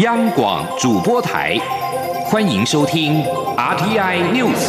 [0.00, 1.56] 央广主播台，
[2.26, 3.24] 欢迎收听
[3.56, 4.68] RTI News。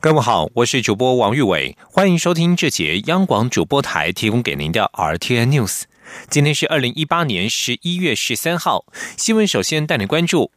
[0.00, 5.82] 各位好，我是主播王玉伟，欢迎收听这节央广主播台提供给您的 RTI News。
[6.30, 8.86] 今天是二零一八年十一月十三号，
[9.18, 10.50] 新闻首先带你关注。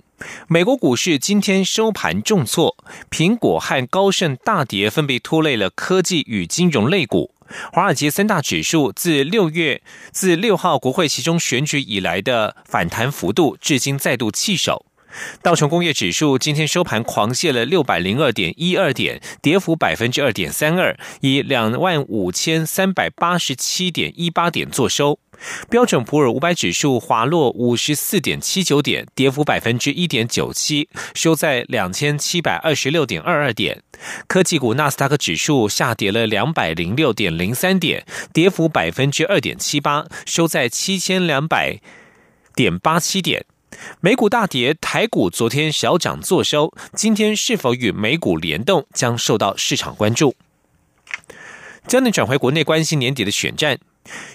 [0.47, 2.75] 美国股市今天收盘重挫，
[3.11, 7.33] 苹果和高盛大跌，分别拖累了科技与金融类股。
[7.71, 14.85] 华尔街三大指数自六月自六号国会其中选举以来的反弹幅度，至今再度弃守。
[15.41, 25.19] 道琼工业指数今天收盘狂泻了六百零二点一二点，跌幅百分之二点三二，以两万五千三百八十七点一八点作收。
[25.69, 33.81] 标准普尔五百指数滑落五十四点七九点，跌幅百分之一点九七，收在两千七百二十六点二二点。
[34.27, 41.79] 科技股纳斯达克指数下跌了两百零六点零三点，跌幅百分之二点七八，收在七千两百
[42.55, 43.45] 点八七点。
[43.99, 50.35] 美股大跌，台股昨天小涨作收，今天是否与美股联动，将受到市场关注。
[51.87, 53.79] 将能转回国内关心年底的选战。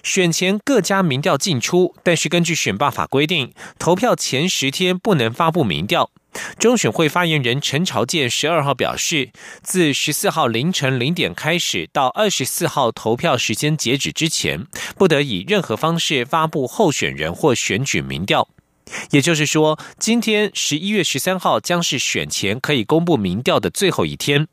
[0.03, 6.11] 选前各家民调进出，但是根据选罢法规定，投票前十天不能发布民调。
[6.59, 9.31] 中选会发言人陈朝健十二号表示，
[9.62, 18.48] 自十四号凌晨零点开始到二十四号投票时间截止之前，不得以任何方式发布候选人或选举民调。
[19.11, 24.48] 也就是说，今天十一月十三号将是选前可以公布民调的最后一天。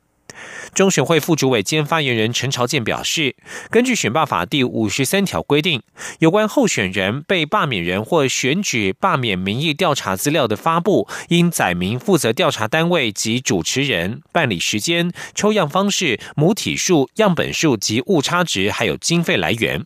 [0.74, 3.34] 中选会副主委兼发言人陈朝健表示，
[3.70, 5.82] 根据选罢法第五十三条规定，
[6.20, 19.84] 有关候选人、被罢免人或选举罢免民意调查资料的发布，应载明负责调查单位及主持人、办理时间、抽样方式、母体数、样本数及误差值，还有经费来源。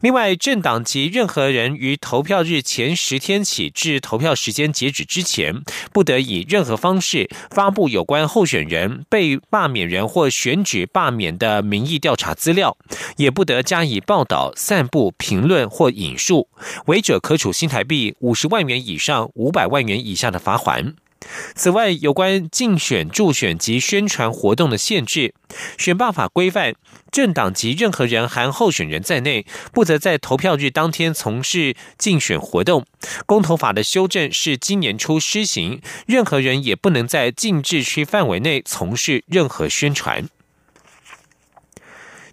[0.00, 12.76] 另外，政党及任何人于投票日前十天起至投票时间截止之前，不得以任何方式发布有关候选人、被罢免人或选举罢免的民意调查资料，
[13.16, 16.48] 也不得加以报道、散布、评论或引述，
[16.86, 20.94] 违者可处新台币五十万元以上五百万元以下的罚款。
[21.54, 25.34] 此外，有关竞选、助选及宣传活动的限制，
[25.78, 26.74] 选办法规范，
[27.10, 32.84] 政党及任何人含候选人在内，不得在投票日当天从事竞选活动。
[33.24, 40.28] 公投法的修正是今年初施行，任何人也不能在禁制区范围内从事任何宣传。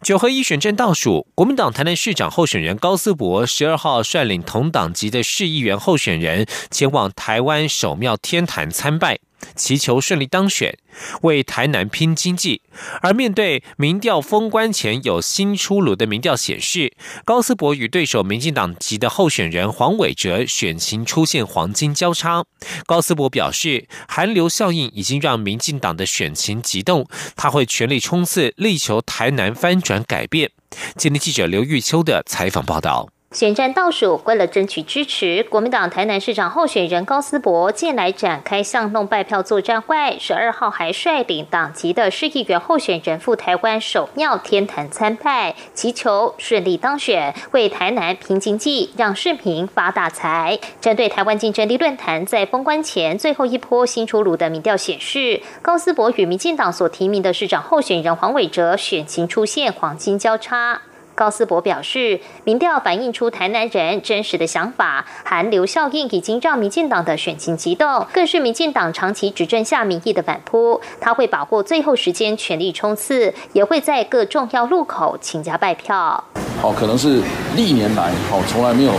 [0.03, 9.19] 九合一选战倒数，国民党台南市长候选人高思博十二号率领同党籍的市议员候选人前往台湾首庙天坛参拜。
[9.55, 10.77] 祈求顺利当选，
[11.21, 12.61] 为台南拼经济。
[13.01, 16.93] 而面对民调封关前有新出炉的民调显示，
[17.23, 22.45] 高思博与对手民进党籍的候选人黄伟哲选情出现黄金交叉。
[22.85, 30.51] 高思博表示，寒流效应已经让民进党的选情急动，他会全力冲刺，力求台南翻转改变。
[30.95, 33.09] 今天记者刘玉秋的采访报道。
[33.33, 50.59] 选战倒数，为了争取支持，国民党台南市长候选人高思博近来展开巷弄拜票作战外，十二号还率领党籍的市议员候选人赴台湾首庙天坛参拜，祈求顺利当选，为台南平经济，让市民发大财。
[50.79, 60.81] 针对台湾竞争力论坛在封关前最后一波新出炉的民调显示，高思博与民进党所提名的市长候选人黄伟哲选情出现黄金交叉。
[61.15, 70.81] 高思博表示，民调反映出台南人真实的想法，寒流效应已经让民进党的选情激动，更是民进党长期执政下民意的反扑。
[70.99, 76.23] 他会把握最后时间全力冲刺，也会在各重要路口请假拜票。
[76.61, 77.21] 好，可能是
[77.55, 78.91] 历年来好从来没有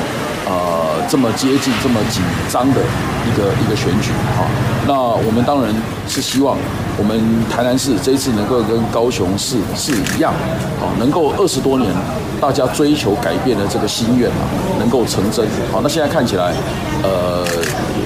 [0.47, 4.13] 呃这么接近、这么紧张的一个一个选举。
[4.37, 4.47] 好，
[4.87, 5.75] 那我们当然
[6.09, 6.57] 是希望。
[6.97, 7.19] 我们
[7.51, 10.33] 台南市这一次能够跟高雄市是一样，
[10.79, 11.91] 好，能够二十多年
[12.41, 14.47] 大家追求改变的这个心愿啊，
[14.79, 15.45] 能够成真。
[15.73, 16.55] 好，那现在看起来，
[17.03, 17.45] 呃，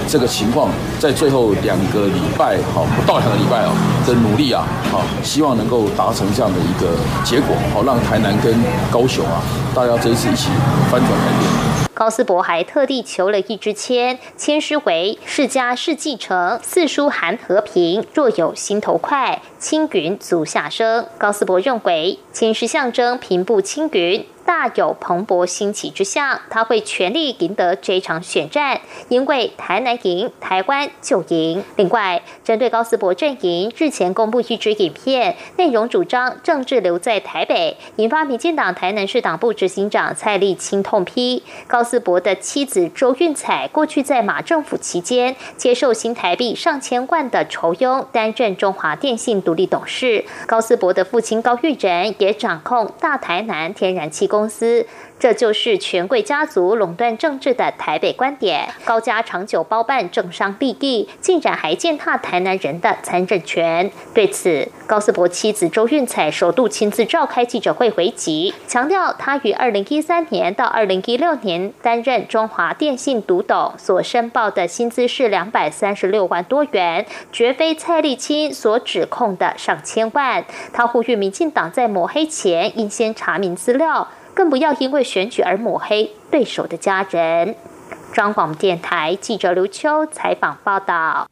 [0.07, 3.71] 这个情况在最后两个礼拜，好，不到两个礼拜哦
[4.07, 8.51] 的努力啊，好，希望能够达成这样的一个结果，好，让台南跟
[8.89, 9.37] 高雄啊，
[9.75, 10.49] 大家这一次一起
[10.89, 11.78] 翻转改变。
[11.99, 18.05] 高斯博还特地求了一支签，签诗为“世家世继承，四书含和平。
[18.13, 24.25] 若有心头快，青云足下生。”高斯博认为，签诗象征平步青云。
[24.45, 31.63] 大有蓬勃兴起之象，他会全力赢得这场选战，因为台南赢，台湾就赢。
[31.75, 50.25] 另外，针对高斯博阵营日前公布一支影片，内容主张政治留在台北，引发民进党台南市党部执行长蔡立青痛批高斯博的妻子周运彩过去在马政府期间接受新台币上千万的酬庸，担任中华电信独立董事。
[50.47, 54.85] 高斯博的父亲高玉仁也掌控大台南天然气公司。
[55.19, 58.69] 这就是权贵家族垄断政治的台北观点。
[58.85, 63.91] 高家长久包办政商利益，竟然还践踏台南人的参政权。
[64.13, 80.45] 对此，高斯博妻子周运彩首度亲自召开记者会回击，强调他于二零一三年到二零一六年担任中华电信独董，所申报的薪资是两百三十六万多元，绝非蔡立青所指控的上千万。
[80.71, 84.07] 他呼吁民进党在抹黑前，应先查明资料。
[84.33, 87.55] 更不要因为选举而抹黑对手的家人。
[88.13, 91.29] 中广电台记者刘秋采访报道。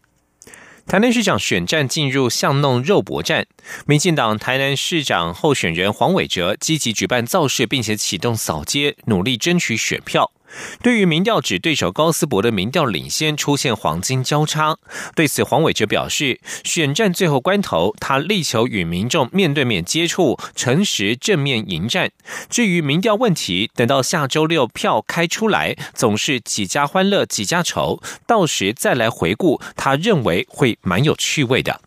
[0.86, 3.46] 台南市长选战进入巷弄肉搏战，
[3.86, 10.32] 民进党台南市长候选人黄伟哲积极举办造势，并且启动扫街，努力争取选票。
[10.82, 14.78] 对于民调指对手高斯博的民调领先出现黄金交叉，
[15.16, 22.12] 对此黄伟哲表示，选战最后关头，他力求与民众面对面接触，诚实正面迎战。
[22.50, 31.82] 至于民调问题，等到下周六票开出来，总是几家欢乐几家愁，到时再来回顾，他认为会蛮有趣味的。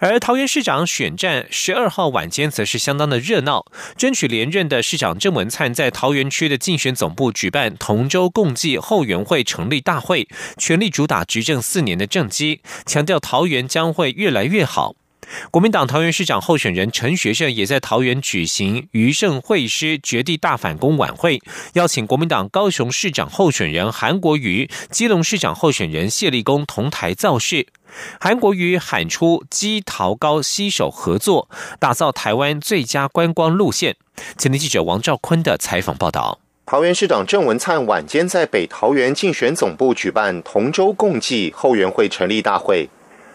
[0.00, 3.66] 而桃园市长选战十二号晚间则是相当的热闹，
[3.96, 14.94] 争取连任的市长郑文灿在桃园区的竞选总部举办同舟共济后援会成立大会，全力主打执政四年的政绩，强调桃园将会越来越好。
[15.50, 21.40] 国民党桃园市长候选人陈学圣也在桃园举行余盛会师绝地大反攻晚会，
[21.74, 27.66] 邀请国民党高雄市长候选人韩国瑜、基隆市长候选人谢立功同台造势。
[28.20, 31.48] 韩国瑜喊出基桃高携手合作，
[31.78, 33.96] 打造台湾最佳观光路线。
[34.36, 42.88] 前天记者王兆坤的采访报道：桃园市长郑文灿晚间在北桃园竞选总部举办同舟共济后援会成立大会，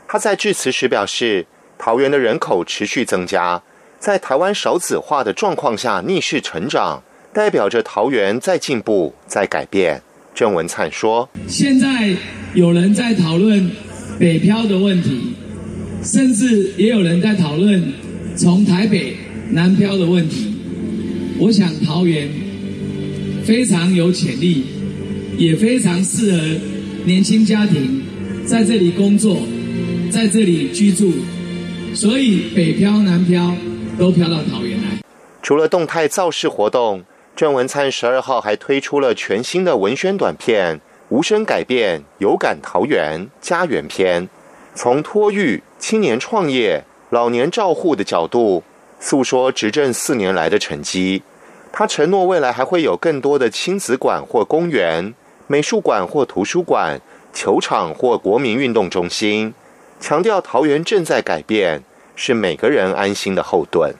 [0.08, 1.46] 他在致辞时表示。
[1.86, 3.62] 桃园的人口持续增加，
[4.00, 7.04] 在台湾少子化的状况下逆势成长，
[7.34, 10.02] 代表着桃园在进步、在改变。
[10.34, 12.16] 郑文灿说：“现在
[12.54, 13.70] 有人在讨论
[14.18, 15.34] 北漂的问题，
[16.02, 17.84] 甚至也有人在讨论
[18.38, 19.18] 从台北
[19.50, 20.56] 南漂的问题。
[21.38, 22.30] 我想桃园
[23.44, 24.64] 非常有潜力，
[25.38, 26.42] 也非常适合
[27.04, 28.02] 年轻家庭
[28.46, 29.38] 在这里工作，
[30.10, 31.12] 在这里居住。”
[31.96, 33.54] 所以北漂南漂
[33.98, 35.00] 都漂到桃园来。
[35.42, 37.04] 除了动态造势活动，
[37.36, 40.78] 郑文灿十二号还推出了全新的文宣短片
[41.10, 44.24] 《无声改变有感桃园家园篇》，
[44.74, 48.64] 从托育、青年创业、老年照护的角度，
[49.00, 51.22] 诉说执政四年来的成绩。
[51.72, 55.14] 他承诺未来还会有更多的亲子馆或公园、
[55.48, 57.02] 美术馆或图书馆、
[57.34, 59.54] 球场或国民运动中心。
[60.04, 61.82] 强调桃园正在改变，
[62.14, 63.96] 是每个人安心的后盾。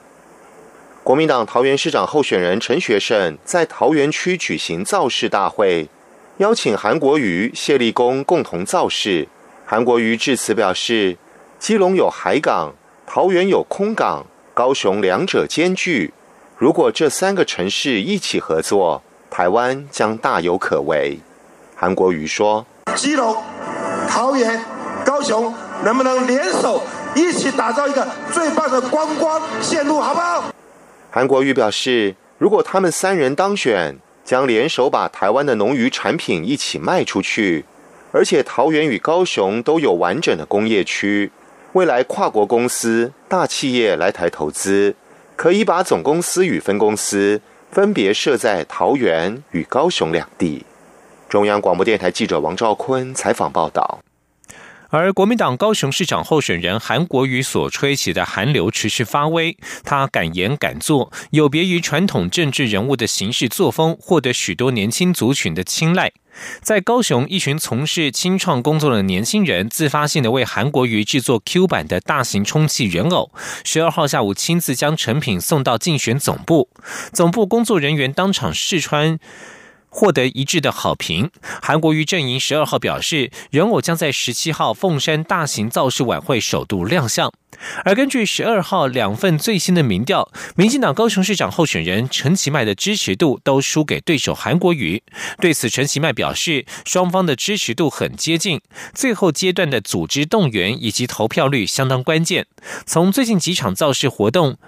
[1.02, 5.88] 国民党桃园市长候选人陈学圣在桃园区举行造势大会，
[6.36, 9.26] 邀请韩国瑜、谢立功共同造势。
[9.64, 11.16] 韩国瑜致辞表示，
[11.58, 12.74] 基隆有海港，
[13.06, 16.12] 桃园有空港，高雄两者兼具。
[16.58, 21.20] 如果这三个城市一起合作，台湾将大有可为。
[21.74, 23.42] 韩国瑜说：“基隆、
[24.06, 24.62] 桃园、
[25.02, 26.82] 高雄。”能不能联手
[27.14, 30.44] 一起打造一个最棒的观光线路，好不好？
[31.10, 37.66] 韩国瑜表示，如果他们三人当选，将联手把台湾的农渔产品一起卖出去。
[38.12, 41.32] 而且桃园与高雄都有完整的工业区，
[41.72, 44.94] 未来跨国公司、大企业来台投资，
[45.34, 47.40] 可以把总公司与分公司
[47.72, 50.64] 分别设在桃园与高雄两地。
[51.28, 54.03] 中央广播电台记者王兆坤采访报道。
[54.98, 66.12] 而国民党高雄市长候选人韩国瑜所吹起的韩流持续发威，他敢言敢做，有别于传统政治人物的行事作风，获得许多年轻族群的青睐。
[66.60, 73.32] 在高雄，一群从事清创工作的年轻人自发性的为韩国瑜制作 Q 版的大型充气人偶，
[73.64, 76.68] 十二号下午亲自将成品送到竞选总部，
[77.12, 79.18] 总部工作人员当场试穿。
[79.94, 81.30] 获得一致的好评。
[81.62, 87.32] 韩国瑜阵营十二号表示，人偶将在十七号凤山大型造势晚会首度亮相。
[87.84, 95.00] 而根据十二号两份最新的民调，民进党高雄市长候选人陈其迈的支持度都输给对手韩国瑜。
[95.38, 98.60] 对此，陈其迈表示，双方的支持度很接近，
[98.92, 102.46] 最后阶段的组织动员以及投票率相当关键。
[102.84, 104.58] 从最近几场造势活动。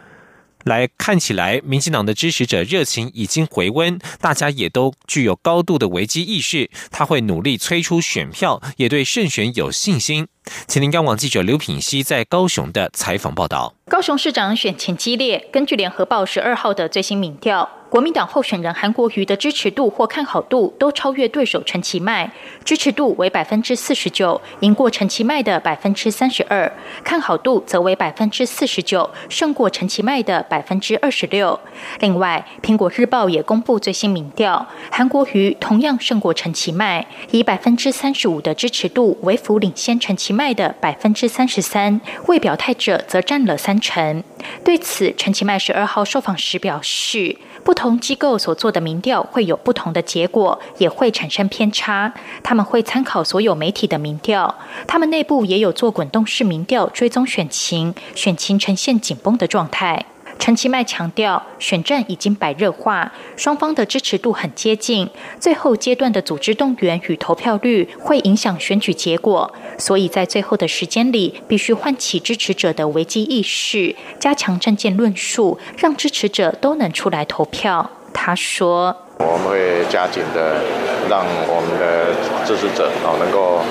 [0.67, 6.69] 来看起来，民进党的支持者热情已经回温，大家也都具有高度的危机意识。
[6.91, 10.27] 他会努力催出选票，也对胜选有信心。
[10.67, 13.75] 请您央网记者刘品熙在高雄的采访报道。
[13.89, 17.69] 高雄市长选前激烈，根据联合报十二号的最新民调。
[17.97, 22.31] 国民党候选人韩国瑜的支持度或看好度都超越对手陈其迈，
[22.63, 26.71] 支持度为百分之四十九，赢过陈其迈的百分之三十二；
[27.03, 31.59] 看好度则为百分之四十九，胜过陈其迈的百分之二十六。
[32.01, 44.23] 另外，苹果日报也公布最新民调，韩国瑜同样胜过陈其迈，以百分之三十五的支持度为幅领先陈其迈的百分之三十三，未表态者则占了三成。
[44.63, 47.39] 对此，陈其迈十二号受访时表示。
[47.67, 52.15] 不同机构所做的民调会有不同的结果，也会产生偏差。
[52.45, 54.55] 他们会参考所有媒体的民调，
[54.87, 60.07] 他们内部也有做滚动式民调追踪选情，选情呈现紧绷的状态。
[60.39, 77.91] 陈其迈强调，选战已经白热化，双方的支持度很接近，最后阶段的组织动员与投票率会影响选举结果，所以在最后的时间里，必须唤起支持者的危机意识，加强政见论述，让支持者都能出来投票。
[78.13, 78.97] 他说。
[79.19, 80.61] 我们会加紧的，
[81.09, 82.13] 让我们的
[82.45, 83.65] 支持者啊能够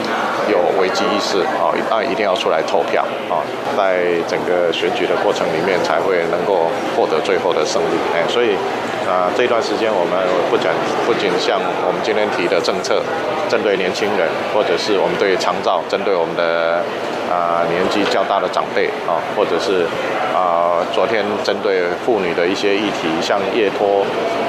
[0.50, 3.42] 有危机意识啊，那一定要出来投票啊，
[3.76, 7.98] 在整个选举的过程里面才会能够获得最后的胜利。
[8.14, 8.56] 哎，所以
[9.08, 10.18] 啊这段时间我们
[10.50, 10.70] 不仅
[11.06, 13.02] 不仅像我们今天提的政策，
[13.48, 16.82] 针对年轻人，或者是我们对长照，针对我们的
[17.30, 19.86] 啊年纪较大的长辈啊，或者是
[20.34, 24.04] 啊昨天针对妇女的一些议题，像夜托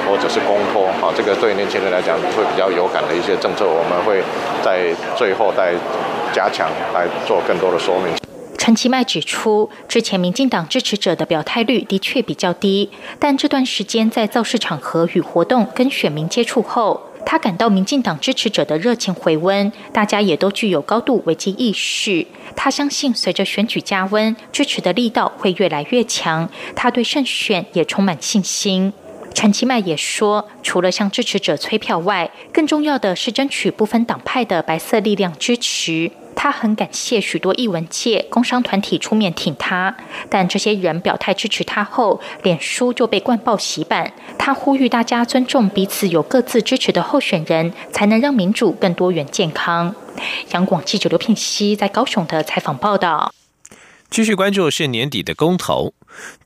[0.09, 0.87] 或者是公托。
[1.05, 4.23] 啊，这个对年轻人来讲会比较有感的一些政策，我们会
[4.63, 5.73] 在最后再
[6.33, 8.11] 加强来做更多的说明。
[8.67, 22.27] 陈其迈指出，之前民进党支持者的表态率的确比较低，但这段时间在造势场合与活动跟选民接触后，他感到民进党支持者的热情回温，大家也都具有高度危机意识。
[22.57, 28.91] 他相信，随着选举加温，支持的力道会越来越强，他对胜选也充满信心。
[29.33, 36.11] 陈其迈也说，除了向支持者催票外，更重要的是争取不分党派的白色力量支持。
[36.39, 39.97] 他很感谢许多艺文界、工商团体出面挺他，
[40.29, 44.13] 但这些人表态支持他后，脸书就被灌爆洗版。
[44.37, 49.95] 他呼吁大家尊重彼此有各自支持的候选人，才能让民主更多元、健康。
[50.51, 53.33] 杨广记者刘聘熙在高雄的采访报道。
[54.09, 55.93] 继续关注是年底的公投。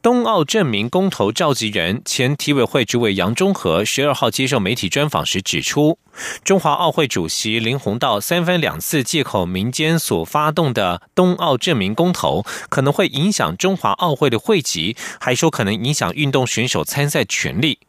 [0.01, 5.97] 冬奥证明公投召集人、前体委会主委杨中和十二号接受媒体专访时指出，
[6.43, 17.79] 中华奥会主席林鸿道三番两次借口民间所发动的冬奥证明公投可能会影响中华奥会的会籍，还说可能影响运动选手参赛权利。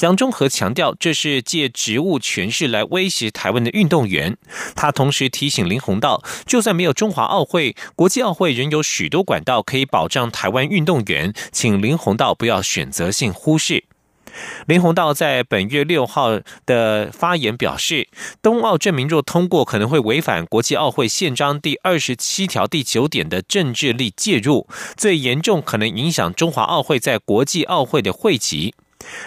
[0.00, 4.36] 杨中和强调，这是借职务权势来威胁台湾的运动员。
[4.74, 13.84] 他同时提醒林鸿道，就算没有中华奥会，国际奥会仍有许多管道可以保障台湾运动员，请林鸿道不要选择性忽视。
[14.66, 18.06] 林鸿道在本月六号的发言表示，
[18.42, 28.74] 冬奥证明若通过，可能会违反国际奥会宪章第二十七条第九点的政治力介入，最严重可能影响中华奥会在国际奥会的会籍。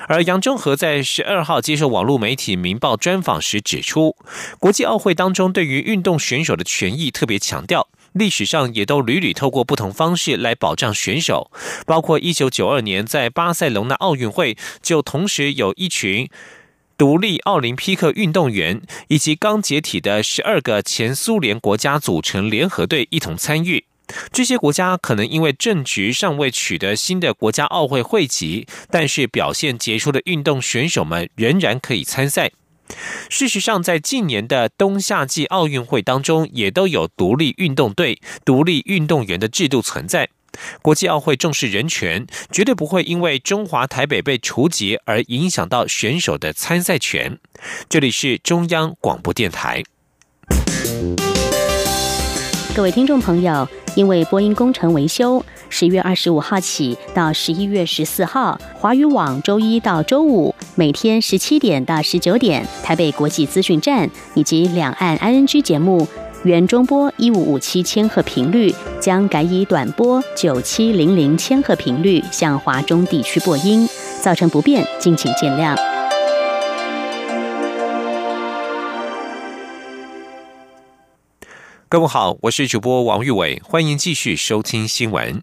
[0.08, 4.16] 而杨忠和在十二号接受网络媒体《民报》专访时指出，
[4.60, 11.52] 国际奥会当中对于运动选手的权益特别强调，历史上也都屡屡透过不同方式来保障选手，
[11.86, 16.28] 包括一九九二年在巴塞隆纳奥运会就同时有一群
[16.98, 23.86] 独立奥林匹克运动员以及刚解体的十二个前苏联国家组成联合队一同参与。
[24.32, 32.51] 这些国家可能因为政局尚未取得新的国家奥会会籍，但是表现杰出的运动选手们仍然可以参赛。
[33.30, 40.30] 事实上，在近年的冬夏季奥运会当中，也都有独立运动队、独立运动员的制度存在。
[40.82, 47.38] 国际奥会重视人权，绝对不会因为中华台北被除籍而影响到选手的参赛权。
[47.88, 49.84] 这里是中央广播电台。
[52.80, 66.08] 各位听众朋友，因为播音工程维修，十月二十五号起到十一月十四号，华语网周一到周五每天十七点到十九点，台北国际资讯站以及两岸 ING 节目
[66.44, 73.86] 原中波一五五七千赫频率将改以短波九七零零千赫频率向华中地区播音，
[74.22, 75.99] 造成不便，敬请见谅。
[81.91, 85.41] 各位好，我是主播王玉伟，欢迎继续收听新闻。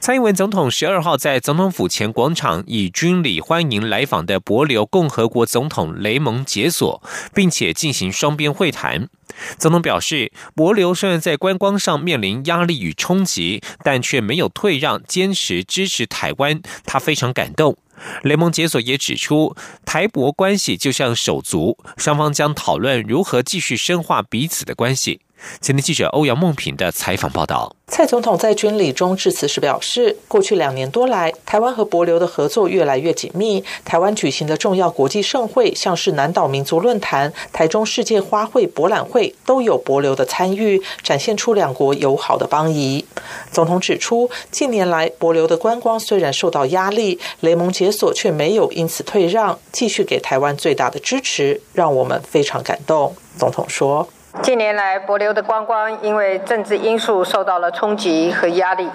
[0.00, 7.00] 蔡英文总统十二号在总统府前广场以军礼欢迎来访的博流共和国总统雷蒙解锁，
[7.32, 9.08] 并且进行双边会谈。
[9.56, 17.76] 总统表示，博流虽然在观光上面临压力与冲击，但却没有退让，坚持支持台湾，他非常感动。
[18.24, 19.54] 雷蒙解锁也指出，
[19.86, 25.20] 台博关系就像手足，双方将讨论如何继续深化彼此的关系。
[25.60, 27.74] 前天记者欧阳梦平的采访报道。
[27.86, 33.62] 蔡总统在军礼中致辞时表示，过去两年多来，台湾和博流的合作越来越紧密。
[33.84, 43.04] 台湾举行的重要国际盛会，像是南岛民族论坛、台中世界花卉博览会，都有博流的参与，展现出两国友好的邦谊。
[43.52, 53.14] 总统指出，近年来博流的观光虽然受到压力，雷蒙解锁却没有因此退让，继续给台湾最大的支持，让我们非常感动。
[53.36, 54.08] 总统说。
[54.42, 58.90] 近年来，博流的观光因为政治因素受到了冲击和压力，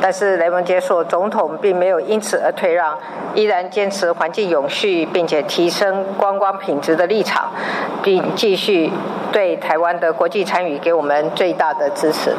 [0.00, 2.96] 但是雷蒙杰说总统并没有因此而退让，
[3.34, 7.50] 依然坚持环境永续并且提升观光品质的立场，
[8.02, 8.90] 并继续
[9.32, 12.32] 对台湾的国际参与给我们最大的支持。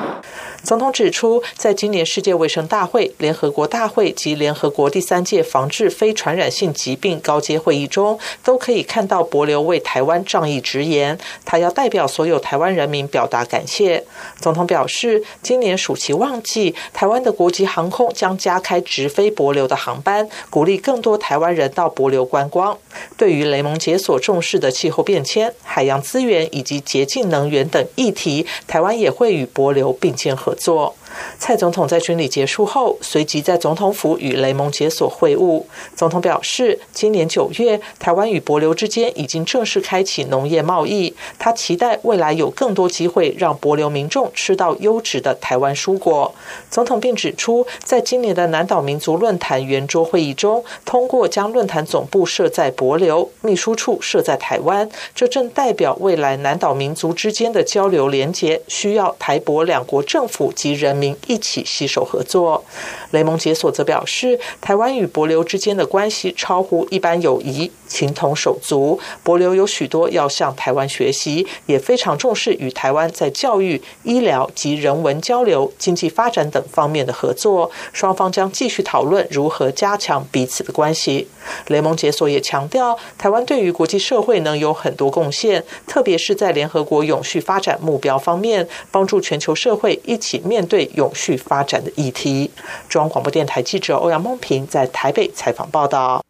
[0.66, 14.04] 总统指出，在今年世界卫生大会、联合国大会及联合国第三届防治非传染性疾病高阶会议中，都可以看到博流为台湾仗义直言，他要代表所有台湾人民表达感谢。
[14.42, 22.76] 总统表示，今年暑期旺季，台湾的国际航空将加开直飞博流的航班，鼓励更多台湾人到博流观光。
[23.16, 30.55] 对于雷蒙杰所重视的气候变迁、海洋资源以及洁净能源等议题，台湾也会与博流并肩合。
[30.56, 30.96] 做。
[31.38, 35.64] 蔡总统在军礼结束后，随即在总统府与雷蒙解锁会晤。
[35.96, 41.14] 总统表示，今年九月，台湾与博流之间已经正式开启农业贸易。
[41.38, 46.34] 他期待未来有更多机会让博流民众吃到优质的台湾蔬果。
[46.70, 61.05] 总统并指出，在今年的南岛民族论坛圆桌会议中，通过将论坛总部设在博流，秘书处设在台湾，这正代表未来南岛民族之间的交流连结需要台博两国政府及人民。
[61.28, 62.64] 一起携手合作。
[63.12, 68.98] 雷蒙解锁则表示，台湾与博流之间的关系超乎一般友谊，情同手足。
[69.24, 77.70] 博流有许多要向台湾学习，也非常重视与台湾在教育、医疗及人文交流、经济发展等方面的合作。
[77.92, 81.28] 双方将继续讨论如何加强彼此的关系。
[81.68, 90.90] 雷蒙解锁也强调，台湾对于国际社会能有很多贡献，特别是在联合国永续发展目标方面，帮助全球社会一起面对。
[90.96, 92.52] 永续发展的议题。
[92.90, 96.24] 中央广播电台记者欧阳梦平在台北采访报道。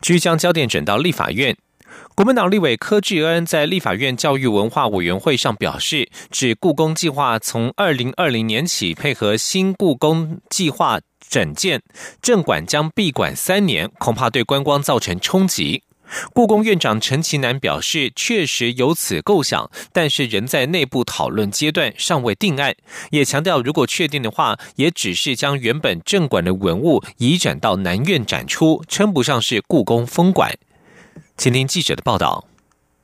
[0.00, 1.56] 据将焦点转到立法院，
[2.14, 11.82] 国民党立委柯志恩在立法院教育文化委员会上表示，指故宫计划从二零二零年起配合新故宫计划整建，
[12.20, 15.82] 镇馆将闭馆三年，恐怕对观光造成冲击。
[16.32, 22.74] 故宫院长陈其南表示，确实有此构想，但是仍在内部讨论阶段，尚未定案。
[23.10, 30.52] 也强调，如果确定的话，也只是将原本镇馆的文物移展到南院展出，称不上是故宫封馆。
[31.36, 32.46] 请听记者的报道。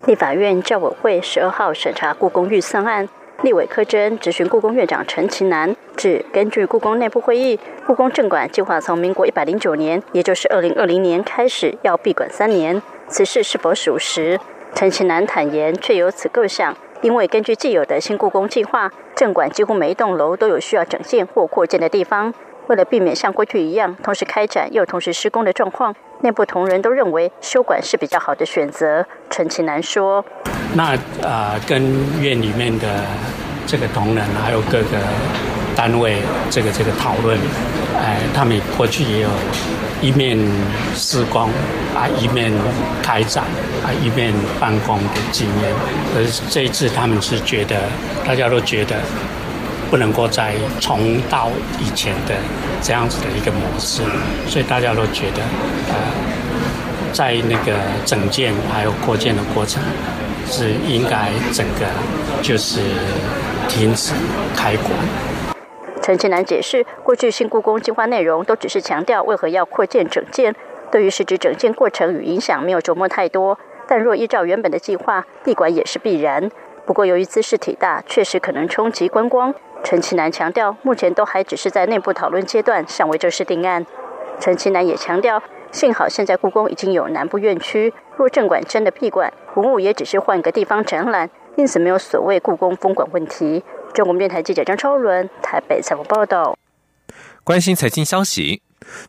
[0.07, 3.09] 立法院教委会十二号审查故宫预算案，
[3.42, 12.81] 立委柯真质询故宫院长陈其南，指根据故宫内部会议，故宫镇馆计划从民国一百零九年，也就是二零二零年开始要闭馆三年。
[13.11, 14.38] 此事是否属实？
[14.73, 16.77] 陈其南坦言，确有此构想。
[17.03, 22.33] 因为根据既有的新故宫计划，镇馆几乎每一栋楼都有需要整建或扩建的地方。
[22.68, 29.05] 为了避免像过去一样同时开展又同时施工的状况，内部同仁都认为修馆是比较好的选择。
[29.29, 30.25] 陈其南说
[30.75, 30.96] ：“那
[31.27, 31.83] 啊，跟
[32.23, 32.87] 院里面的
[33.66, 34.99] 这个同仁还有各个
[35.75, 36.18] 单位
[36.49, 37.37] 这个这个讨论，
[37.99, 39.29] 哎，他们过去也有。”
[40.02, 40.38] 一面
[40.94, 41.48] 施工
[41.94, 42.52] 啊，一面
[43.02, 43.44] 开展
[43.84, 45.72] 啊，一面办公的经验。
[46.14, 47.76] 可是这一次他们是觉得，
[48.26, 48.96] 大家都觉得
[49.90, 52.34] 不能够再重蹈以前的
[52.82, 54.02] 这样子的一个模式，
[54.48, 55.42] 所以大家都觉得，
[55.88, 55.94] 呃，
[57.12, 59.82] 在那个整建还有扩建的过程，
[60.50, 61.86] 是应该整个
[62.42, 62.80] 就是
[63.68, 64.12] 停止
[64.56, 64.92] 开馆。
[66.11, 70.53] 陈其南解释，过去新故宫计划内容都只是强调为何要扩建整建，
[70.90, 73.57] 对于实质整建过程与影响没有琢磨太多。
[73.87, 76.51] 但若依照原本的计划，闭馆也是必然。
[76.85, 79.55] 不过由于姿势体大，确实可能冲击观光。
[79.85, 83.87] 陈其南强调，目前都还只是在内部讨论阶段，尚未正式定案。
[84.40, 93.62] 陈其南也强调，幸好现在故宫已经有南部院区，若正馆真的闭馆，文物也只是换个地方展览，因此没有所谓故宫封馆问题。
[93.94, 96.57] 中国电台记者张超伦台北采访报道。
[97.42, 98.62] 关心财经消息，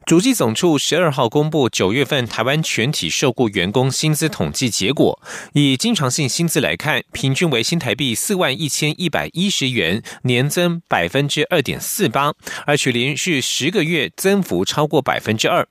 [0.06, 5.22] 主计总处十二号公布九月份台湾全体受雇员工薪资统计结果，
[5.54, 12.34] 以经常性薪资来看，平均为新台币四万一千一百一十元，年增百分之二点四八，
[12.66, 15.68] 而且连续十个月增幅超过百分之二。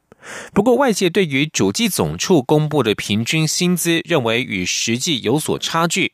[0.52, 6.12] 不过，外界对于主计总处公布的平均薪资，认为与实际有所差距。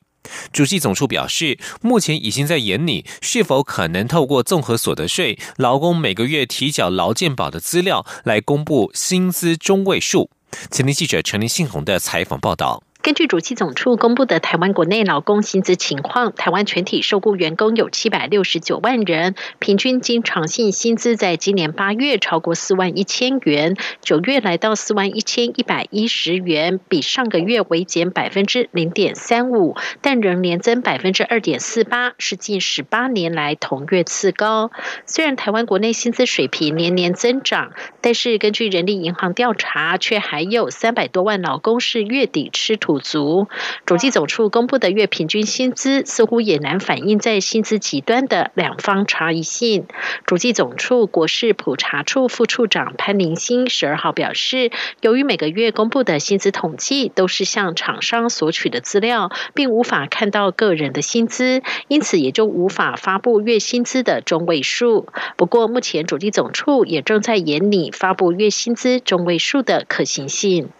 [0.52, 10.30] 主席总处表示，目前已经在研拟是否可能透过综合所得税、劳工每个月提缴劳健保的资料来公布薪资中位数。
[10.70, 12.85] 前天记者陈林信宏的采访报道。
[13.06, 34.72] 根据主计总处公布的台湾国内劳工薪资情况，台湾全体受雇员工有七百六十九万人，平均经常性薪资在今年八月超过四万一千元，九月来到四万一千一百一十元，比上个月微减百分之零点三五，但仍年增百分之二点四八，是近十八年来同月次高。
[35.06, 42.95] 虽然台湾国内薪资水平年年增长，但是根据人力银行调查，却还有三百多万劳工是月底吃土。
[42.96, 43.46] 不足，
[43.84, 49.86] 主计总处公布的月平均薪资似乎也难反映在薪资极端的两方差异性。
[50.24, 54.70] 主计总处国事普查处副处长潘林新十二号表示，
[55.02, 65.06] 由于每个月公布的薪资统计都是向厂商索取的资料，并无法看到个人的薪资，因此也就无法发布月薪资的中位数。
[65.36, 70.70] 不过，目前主计总处也正在研拟发布月薪资中位数的可行性。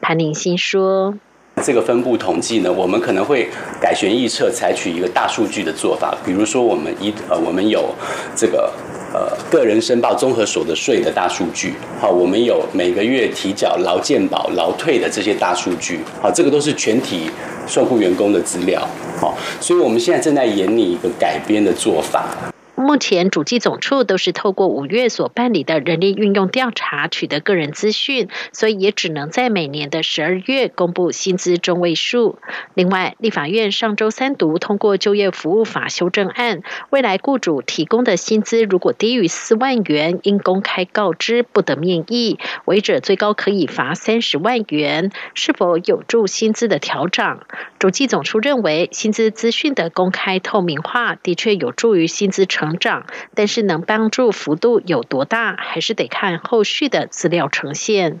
[0.00, 1.18] 潘林新说。
[1.64, 3.48] 这个分布统计呢，我们可能会
[3.80, 6.14] 改弦易辙，采取一个大数据的做法。
[6.24, 7.92] 比如说，我们一呃，我们有
[8.36, 8.70] 这个
[9.14, 17.30] 呃个人申报综合所得税的大数据，好，我们有每个月提缴劳健保、劳退的这些大数据，好，这个都是全体
[17.66, 18.86] 受雇员工的资料，
[19.18, 22.36] 好，所以我们现在正在研拟一个改编的做法。
[22.76, 32.38] 目前主计总处都是透过五月所办理的人力运用调查取得个人资讯，所以也只能在每年的十二月公布薪资中位数。
[32.74, 45.10] 另外，立法院上周三读通过就业服务法修正案，未来雇主提供的薪资如果低于四万元，应公开告知，不得面议，违者最高可以罚三十万元。
[45.32, 47.40] 是否有助薪资的调整？
[47.78, 52.78] 主计总处认为，薪资资讯的公开透明化的确有助于薪资成。
[52.78, 58.20] 长，但是能帮助幅度有多大，还是得看后续的资料呈现。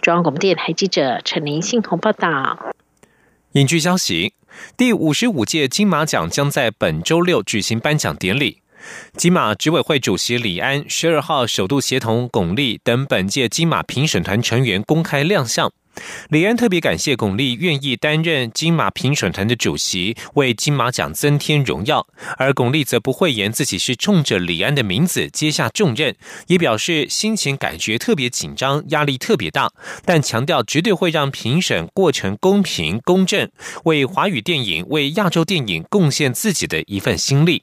[0.00, 2.72] 中央广播电台记者陈林信鸿报道。
[3.52, 4.34] 影剧消息：
[4.76, 8.62] 第五十五届金马奖将在本周六举行颁奖典礼。
[9.16, 15.72] 金马执委会主席李安十二号首度协同巩俐等本届金马评审团成员公开亮相。
[16.28, 22.06] 李安特别感谢巩俐愿意担任金马评审团的主席，为金马奖增添荣耀。
[22.36, 26.14] 而巩俐则不讳言自己是冲着李安的名字接下重任，
[26.48, 29.70] 也表示心情感觉特别紧张，压力特别大，
[30.04, 33.50] 但强调绝对会让评审过程公平公正，
[33.84, 37.62] 为华语电影、为亚洲电影贡献自己的一份心力。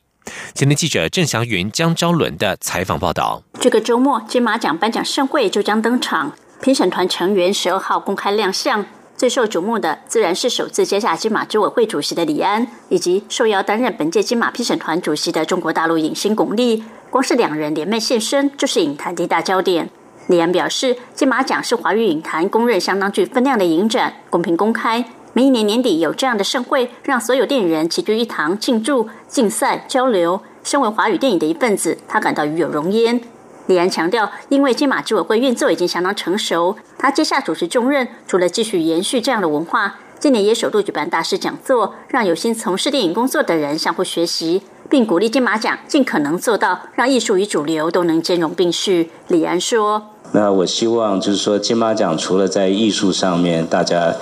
[0.53, 3.43] 今天记者郑祥云、江昭伦的采访报道。
[3.59, 6.33] 这个周末，金马奖颁奖盛会就将登场。
[6.63, 8.85] 评审团成员十二号公开亮相，
[9.17, 16.81] 最受瞩目的自然是首次接下金马执委会主席的李安，以及受邀担任本届金马评审团主席的中国大陆影星巩俐。
[17.09, 19.89] 光是两人联袂现身，就是影坛的一大焦点。
[20.27, 25.03] 李安表示，金马奖是华语影坛公认相当具分量的影展，公平公开。
[25.33, 30.39] 每一年年底有这样的盛会，让所有电影人齐聚一堂庆祝、竞赛、交流。
[30.63, 33.19] 身为华语电影的一份子，他感到与有荣焉。
[33.67, 49.11] 李安强调，因为金马执委会运作已经相当成熟，他接下主持重任，除了继续延续这样的文化，今年也首度举办大师讲座，让有心从事电影工作的人相互学习，并鼓励金马奖尽可能做到让艺术与主流都能兼容并蓄。
[49.29, 54.13] 李安说：“那我希望就是说，金马奖除了在艺术上面，大家。”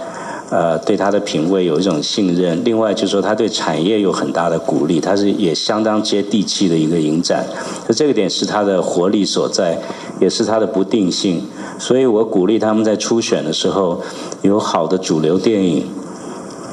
[0.52, 2.62] 呃，对他的品味有一种信任。
[2.66, 7.46] 另外，就是说他对产业有很大的鼓励，他是也相当接地气的一个影展。
[7.88, 9.80] 就这个点是他的活力所在，
[10.20, 11.42] 也是他的不定性。
[11.80, 14.02] 所以我鼓励他们在初选的时候，
[14.42, 15.88] 有好的主流电影，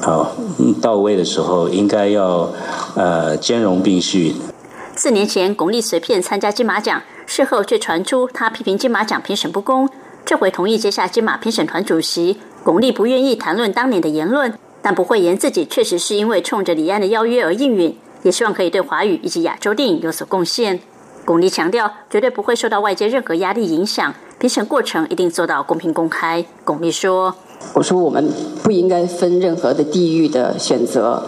[0.01, 0.35] 好
[0.81, 2.51] 到位的时候，应该要
[2.95, 4.35] 呃兼容并蓄。
[4.97, 9.87] 四年前，巩俐随片参加金马奖，事后却传出他批评金马奖评审不公。
[10.25, 20.79] 这回同意接下金马评审团主席，巩俐不愿意谈论当年的言论，但不会言自己确实是因为冲着李安的邀约而应允，也希望可以对华语以及亚洲电影有所贡献。
[21.25, 26.45] 巩俐强调，绝对不会受到外界任何压力影响，评审过程一定做到公平公开。
[26.63, 27.35] 巩俐说。
[27.73, 28.27] 我说我们
[28.63, 31.21] 不应该分任何的地域的选择，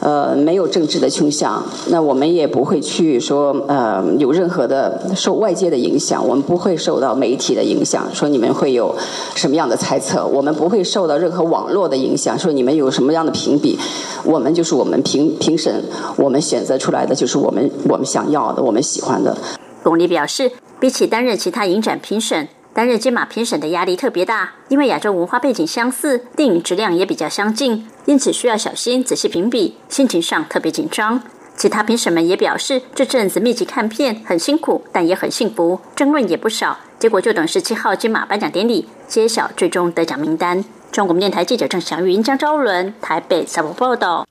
[0.00, 1.62] 呃，没有政治的倾向。
[1.88, 8.94] 那我们也不会去说呃有任何的受外界的影响，我们不会受到媒体的影响，说你们会有
[9.34, 13.78] 什么样的猜测，我们不会受到任何网络的影响，说你们有什么样的评比，
[14.24, 15.82] 我们就是我们评评审，
[16.16, 19.36] 我们选择出来的就是我们我们想要的，我们喜欢的。
[19.82, 22.48] 巩俐表示，比起担任其他影展评审。
[22.74, 31.22] 担任金马评审的压力特别大，因为亚洲文化背景相似，电影质量也比较相近，因此需要小心仔细评比，心情上特别紧张。
[31.56, 36.76] 其他评审们也表示，这阵子密集看片很辛苦，但也很幸福，争论也不少。
[36.98, 40.64] 结果就等十七号金马颁奖典礼揭晓最终得奖名单。
[40.90, 44.26] 中国电台记者郑祥云、江昭伦台北采访报道。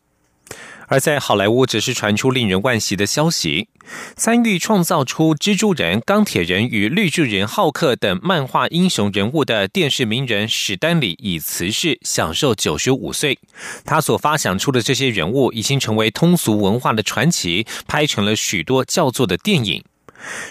[0.93, 3.67] 而在好莱坞，则是传出令人惋惜的消息：
[4.15, 13.39] 参与创造出蜘蛛人、钢铁人与绿巨人浩克等漫画英雄人物的电视名人史丹里已辞世，享受九十五岁。
[13.83, 19.83] 他所发想出的这些人物，已经成为通俗文化的传奇，拍成了许多叫做的电影。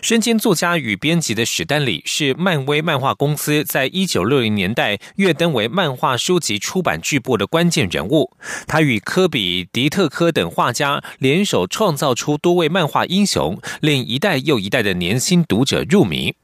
[0.02, 8.30] 身兼作家与编辑的史丹里是漫威漫画公司在一九六零年代跃登为漫画书籍出版巨擘的关键人物。
[8.66, 16.34] 他与科比、迪特科等画家联手创造出多位漫画英雄，令一代又一代的年轻读者入迷。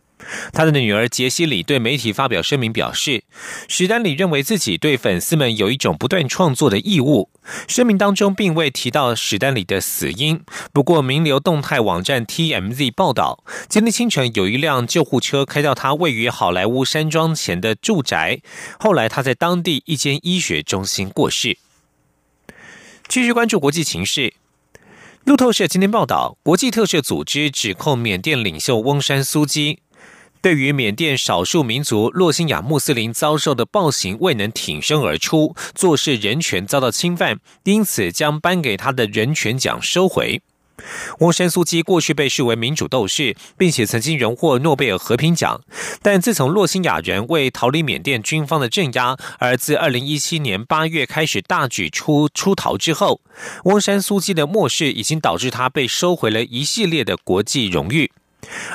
[0.53, 3.25] 他的女儿杰西里对媒体发表声明表示，
[3.69, 7.31] 史丹里认为自己对粉丝们有一种不断创作的义务。
[7.67, 10.43] 声明当中并未提到史丹里的死因。
[10.73, 18.41] 不过，名流动态网站 TMZ 报道，今天清晨有一辆救护车开到他位于好莱坞山庄前的住宅，
[18.79, 21.57] 后来他在当地一间医学中心过世。
[23.09, 24.35] 继续关注国际情势。
[25.25, 29.81] 路透社今天报道，国际特赦组织指控缅甸领袖翁山苏基。
[30.41, 40.41] 对于缅甸少数民族洛辛亚穆斯林遭受的暴行未能挺身而出，做事人权遭到侵犯，因此将颁给他的人权奖收回。
[41.19, 45.61] 翁山苏基过去被视为民主斗士，并且曾经荣获诺贝尔和平奖，
[46.03, 53.21] 但自从洛辛亚人为逃离缅甸军方的镇压，而自二零一七年八月开始大举出出逃之后，
[53.65, 58.13] 翁山苏基的漠视已经导致他被收回了一系列的国际荣誉。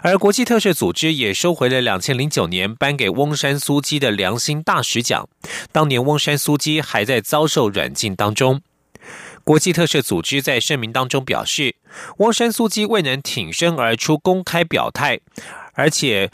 [0.02, 5.28] 而国际特赦组织也收回了两千零九年颁给翁山苏基的良心大使奖。
[5.72, 8.62] 当年翁山苏基还在遭受软禁当中。
[9.44, 11.76] 国际特赦组织在声明当中表示，
[12.18, 15.20] 翁山苏基未能挺身而出公开表态，
[15.74, 16.32] 而且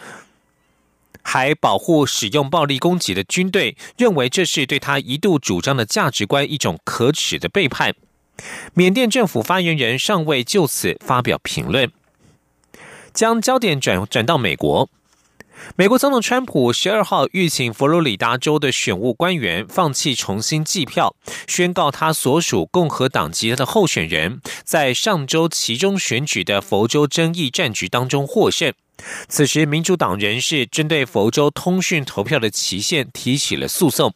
[1.24, 7.96] 还保护使用暴力攻击的军队，认为这是对他一度主张的价值观一种可耻的背叛。
[8.74, 11.92] 缅甸政府发言人尚未就此发表评论。
[13.20, 14.90] 将焦点转转到美国，
[15.76, 21.14] 美国总统川普十二号预请佛罗里达州的选务官员放弃重新计票，
[21.46, 28.72] 宣告他所属共和党籍的候选人，在上周其中选举的佛州争议战局当中获胜。
[29.28, 34.14] 此时，民主党人士针对佛州通讯投票的期限提起了诉讼。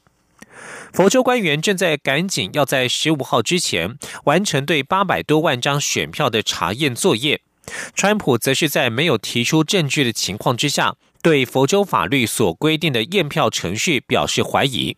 [0.93, 7.41] 佛州官员正在赶紧要在十五号之前完成对八百多万张选票的查验作业。
[7.95, 14.97] 川普则是在没有提出证据的情况之下，对佛州法律所规定的验票程序表示怀疑。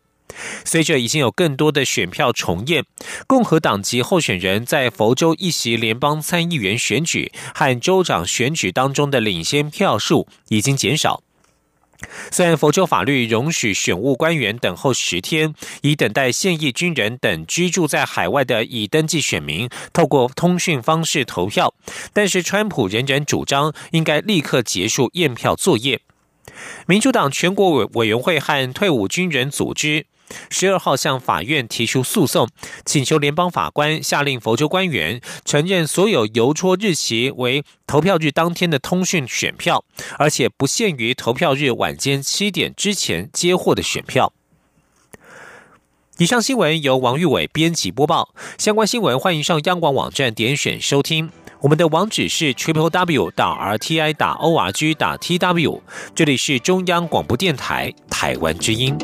[0.65, 2.83] 随着已经有更多的选票重验，
[3.25, 11.21] 共和党籍候选人在佛州一席联邦参议员选举和州长选举当中的领先票数已经减少。
[12.31, 21.73] 虽然佛州法律容许选务官员等候十天，以等待现役军人等居住在海外的已登记选民透过通讯方式投票，
[22.13, 26.01] 但是川普仍然主张应该立刻结束验票作业。
[26.87, 30.05] 民主党全国委委员会和退伍军人组织。
[30.49, 32.47] 十二号向法院提出诉讼，
[32.85, 39.83] 请求联邦法官下令佛州官员承认所有邮戳日期为投票日当天的通讯选票，
[40.17, 44.33] 而且不限于投票日晚间七点之前接获的选票。
[46.17, 48.33] 以上新闻由王玉伟编辑播报。
[48.57, 51.29] 相关新闻欢迎上央广网站点选收听。
[51.59, 55.81] 我们的网址是 triple w 打 r t i 打 o r g 打 t w。
[56.15, 58.95] 这里是中央广播电台台湾之音。